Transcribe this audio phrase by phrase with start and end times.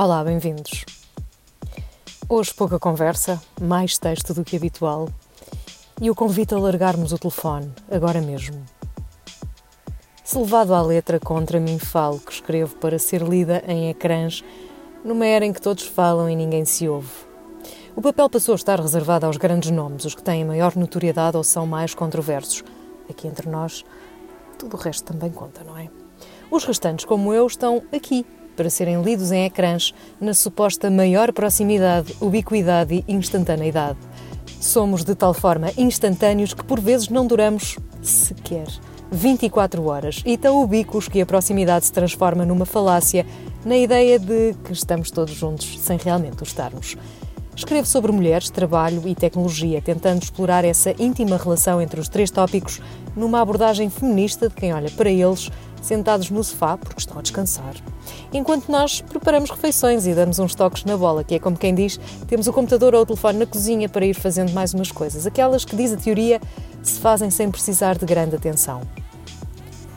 [0.00, 0.84] Olá, bem-vindos.
[2.28, 5.08] Hoje pouca conversa, mais texto do que habitual
[6.00, 8.64] e o convite a largarmos o telefone, agora mesmo.
[10.22, 14.44] Se levado à letra contra mim falo que escrevo para ser lida em ecrãs
[15.04, 17.10] numa era em que todos falam e ninguém se ouve.
[17.96, 21.42] O papel passou a estar reservado aos grandes nomes, os que têm maior notoriedade ou
[21.42, 22.62] são mais controversos.
[23.10, 23.84] Aqui entre nós,
[24.60, 25.90] tudo o resto também conta, não é?
[26.52, 28.24] Os restantes, como eu, estão aqui,
[28.58, 33.96] para serem lidos em ecrãs na suposta maior proximidade, ubiquidade e instantaneidade.
[34.60, 38.66] Somos de tal forma instantâneos que por vezes não duramos sequer
[39.12, 43.24] 24 horas e tão ubíquos que a proximidade se transforma numa falácia
[43.64, 46.96] na ideia de que estamos todos juntos sem realmente o estarmos.
[47.54, 52.80] Escrevo sobre mulheres, trabalho e tecnologia, tentando explorar essa íntima relação entre os três tópicos
[53.16, 55.48] numa abordagem feminista de quem olha para eles
[55.82, 57.74] sentados no sofá porque estão a descansar.
[58.32, 61.98] Enquanto nós preparamos refeições e damos uns toques na bola, que é como quem diz,
[62.26, 65.64] temos o computador ou o telefone na cozinha para ir fazendo mais umas coisas, aquelas
[65.64, 66.40] que, diz a teoria,
[66.82, 68.82] se fazem sem precisar de grande atenção.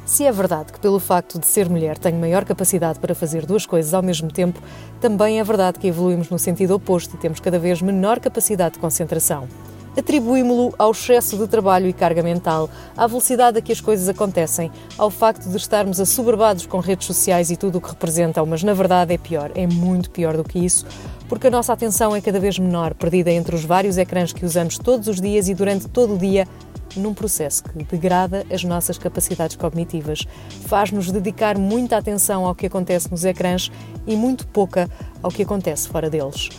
[0.06, 3.66] Se é verdade que, pelo facto de ser mulher, tenho maior capacidade para fazer duas
[3.66, 4.60] coisas ao mesmo tempo,
[5.00, 8.80] também é verdade que evoluímos no sentido oposto e temos cada vez menor capacidade de
[8.80, 9.48] concentração
[9.98, 14.72] atribuímo-lo ao excesso de trabalho e carga mental, à velocidade a que as coisas acontecem,
[14.98, 18.74] ao facto de estarmos assoberbados com redes sociais e tudo o que representam, mas na
[18.74, 20.86] verdade é pior, é muito pior do que isso,
[21.28, 24.78] porque a nossa atenção é cada vez menor, perdida entre os vários ecrãs que usamos
[24.78, 26.48] todos os dias e durante todo o dia,
[26.96, 30.26] num processo que degrada as nossas capacidades cognitivas,
[30.66, 33.72] faz-nos dedicar muita atenção ao que acontece nos ecrãs
[34.06, 34.90] e muito pouca
[35.24, 36.50] ao que acontece fora deles.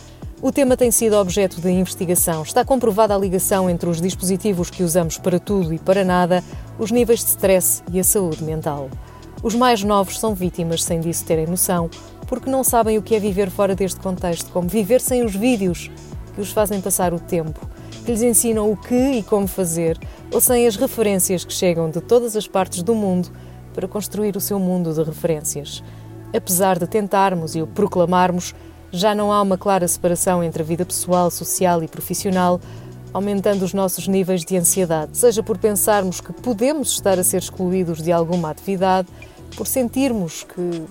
[0.43, 2.43] O tema tem sido objeto de investigação.
[2.43, 6.43] Está comprovada a ligação entre os dispositivos que usamos para tudo e para nada,
[6.77, 8.89] os níveis de stress e a saúde mental.
[9.41, 11.89] Os mais novos são vítimas sem disso terem noção,
[12.27, 15.89] porque não sabem o que é viver fora deste contexto, como viver sem os vídeos
[16.35, 17.65] que os fazem passar o tempo,
[18.03, 19.97] que lhes ensinam o que e como fazer,
[20.29, 23.29] ou sem as referências que chegam de todas as partes do mundo
[23.73, 25.81] para construir o seu mundo de referências.
[26.35, 28.53] Apesar de tentarmos e o proclamarmos,
[28.93, 32.61] já não há uma clara separação entre a vida pessoal, social e profissional,
[33.11, 38.03] aumentando os nossos níveis de ansiedade, seja por pensarmos que podemos estar a ser excluídos
[38.03, 39.07] de alguma atividade,
[39.57, 40.85] por sentirmos que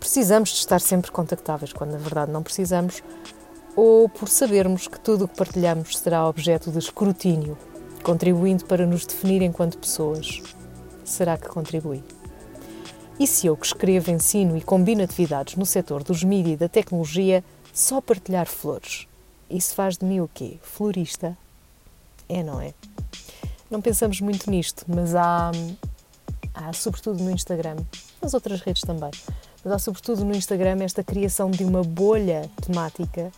[0.00, 3.00] precisamos de estar sempre contactáveis, quando na verdade não precisamos,
[3.76, 7.56] ou por sabermos que tudo o que partilhamos será objeto de escrutínio,
[8.02, 10.42] contribuindo para nos definir enquanto pessoas.
[11.04, 12.02] Será que contribui?
[13.18, 16.68] E se eu que escrevo, ensino e combino atividades no setor dos mídias e da
[16.68, 19.08] tecnologia só partilhar flores?
[19.48, 20.58] Isso faz de mim o quê?
[20.60, 21.36] Florista?
[22.28, 22.74] É, não é?
[23.70, 25.50] Não pensamos muito nisto, mas há,
[26.52, 27.76] há sobretudo no Instagram,
[28.20, 29.10] nas outras redes também,
[29.64, 33.32] mas há sobretudo no Instagram esta criação de uma bolha temática,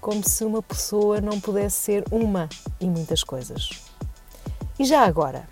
[0.00, 2.48] como se uma pessoa não pudesse ser uma
[2.80, 3.68] e muitas coisas.
[4.78, 5.44] E já agora,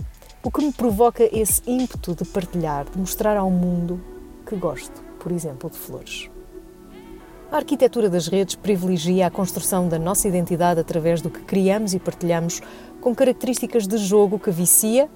[0.45, 4.01] o que me provoca esse ímpeto de partilhar, de mostrar ao mundo
[4.45, 6.29] que gosto, por exemplo, de flores.
[7.51, 11.99] A arquitetura das redes privilegia a construção da nossa identidade através do que criamos e
[11.99, 12.61] partilhamos,
[13.01, 15.09] com características de jogo que vicia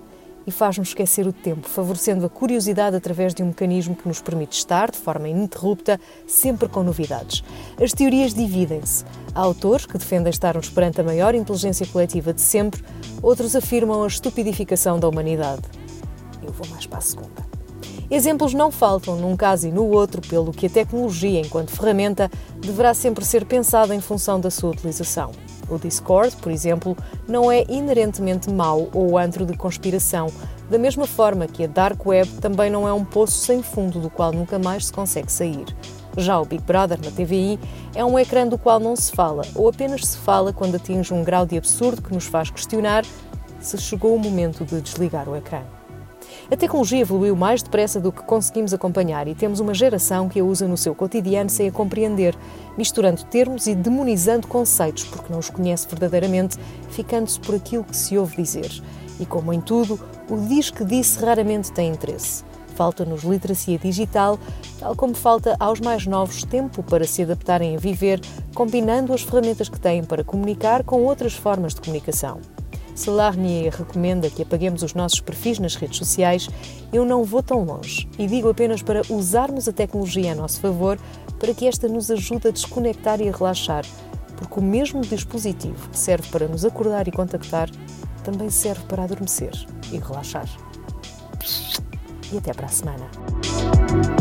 [0.46, 4.56] e faz-nos esquecer o tempo, favorecendo a curiosidade através de um mecanismo que nos permite
[4.56, 7.42] estar, de forma ininterrupta, sempre com novidades.
[7.82, 9.04] As teorias dividem-se.
[9.34, 12.82] Há autores que defendem estarmos perante a maior inteligência coletiva de sempre,
[13.22, 15.62] outros afirmam a estupidificação da humanidade.
[16.42, 17.46] Eu vou mais para a segunda.
[18.08, 22.30] Exemplos não faltam num caso e no outro, pelo que a tecnologia, enquanto ferramenta,
[22.60, 25.32] deverá sempre ser pensada em função da sua utilização.
[25.69, 26.97] O Discord, por exemplo,
[27.27, 30.28] não é inerentemente mau ou antro de conspiração,
[30.71, 34.10] da mesma forma que a Dark Web também não é um poço sem fundo do
[34.10, 35.66] qual nunca mais se consegue sair.
[36.16, 37.59] Já o Big Brother na TVI
[37.94, 41.22] é um ecrã do qual não se fala, ou apenas se fala quando atinge um
[41.22, 43.05] grau de absurdo que nos faz questionar
[43.60, 45.62] se chegou o momento de desligar o ecrã.
[46.48, 50.44] A tecnologia evoluiu mais depressa do que conseguimos acompanhar e temos uma geração que a
[50.44, 52.37] usa no seu cotidiano sem a compreender,
[52.78, 56.56] misturando termos e demonizando conceitos porque não os conhece verdadeiramente,
[56.90, 58.70] ficando-se por aquilo que se ouve dizer.
[59.19, 59.98] E como em tudo,
[60.31, 62.44] o diz que disse raramente tem interesse.
[62.76, 64.38] Falta-nos literacia digital,
[64.78, 68.20] tal como falta aos mais novos tempo para se adaptarem a viver,
[68.54, 72.38] combinando as ferramentas que têm para comunicar com outras formas de comunicação.
[72.96, 76.48] Se Larnier recomenda que apaguemos os nossos perfis nas redes sociais,
[76.90, 80.98] eu não vou tão longe e digo apenas para usarmos a tecnologia a nosso favor
[81.38, 83.84] para que esta nos ajude a desconectar e a relaxar,
[84.34, 87.70] porque o mesmo dispositivo que serve para nos acordar e contactar
[88.25, 89.52] também serve para adormecer
[89.92, 90.49] e relaxar.
[92.32, 94.15] E até para a semana.